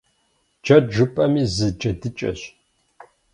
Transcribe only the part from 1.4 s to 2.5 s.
зы джэдыкӏэщ.